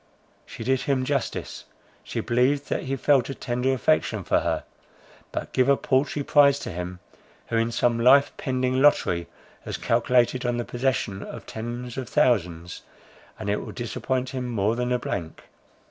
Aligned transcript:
She 0.47 0.63
did 0.63 0.81
him 0.81 1.05
justice; 1.05 1.65
she 2.03 2.21
believed 2.21 2.69
that 2.69 2.85
he 2.85 2.95
felt 2.95 3.29
a 3.29 3.35
tender 3.35 3.71
affection 3.71 4.23
for 4.23 4.39
her; 4.39 4.63
but 5.31 5.53
give 5.53 5.69
a 5.69 5.77
paltry 5.77 6.23
prize 6.23 6.57
to 6.61 6.71
him 6.71 6.97
who 7.49 7.57
in 7.57 7.71
some 7.71 7.99
life 7.99 8.31
pending 8.35 8.81
lottery 8.81 9.27
has 9.63 9.77
calculated 9.77 10.43
on 10.43 10.57
the 10.57 10.65
possession 10.65 11.21
of 11.21 11.45
tens 11.45 11.99
of 11.99 12.09
thousands, 12.09 12.81
and 13.37 13.47
it 13.47 13.63
will 13.63 13.73
disappoint 13.73 14.29
him 14.29 14.49
more 14.49 14.75
than 14.75 14.91
a 14.91 14.97
blank. 14.97 15.43